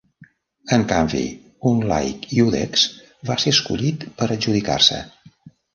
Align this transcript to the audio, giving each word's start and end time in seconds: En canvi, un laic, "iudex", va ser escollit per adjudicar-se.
En 0.77 0.85
canvi, 0.91 1.21
un 1.73 1.83
laic, 1.93 2.27
"iudex", 2.39 2.89
va 3.31 3.39
ser 3.45 3.57
escollit 3.59 4.11
per 4.21 4.35
adjudicar-se. 4.39 5.05